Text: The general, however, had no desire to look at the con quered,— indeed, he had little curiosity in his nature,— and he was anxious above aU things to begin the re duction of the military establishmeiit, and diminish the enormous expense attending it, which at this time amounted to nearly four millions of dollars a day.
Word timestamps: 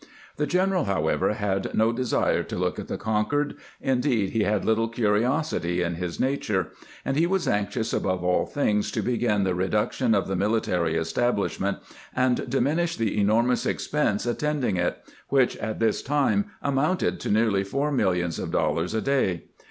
The 0.37 0.47
general, 0.47 0.85
however, 0.85 1.33
had 1.35 1.75
no 1.75 1.91
desire 1.91 2.41
to 2.41 2.57
look 2.57 2.79
at 2.79 2.87
the 2.87 2.97
con 2.97 3.23
quered,— 3.29 3.55
indeed, 3.93 4.31
he 4.31 4.41
had 4.45 4.65
little 4.65 4.87
curiosity 4.89 5.83
in 5.83 5.93
his 5.93 6.19
nature,— 6.19 6.69
and 7.05 7.15
he 7.15 7.27
was 7.27 7.47
anxious 7.47 7.93
above 7.93 8.23
aU 8.23 8.47
things 8.47 8.89
to 8.93 9.03
begin 9.03 9.43
the 9.43 9.53
re 9.53 9.69
duction 9.69 10.15
of 10.17 10.27
the 10.27 10.35
military 10.35 10.95
establishmeiit, 10.95 11.81
and 12.15 12.49
diminish 12.49 12.95
the 12.95 13.15
enormous 13.21 13.67
expense 13.67 14.25
attending 14.25 14.75
it, 14.77 14.97
which 15.29 15.55
at 15.57 15.77
this 15.79 16.01
time 16.01 16.45
amounted 16.63 17.19
to 17.19 17.29
nearly 17.29 17.63
four 17.63 17.91
millions 17.91 18.39
of 18.39 18.49
dollars 18.49 18.95
a 18.95 19.01
day. 19.01 19.43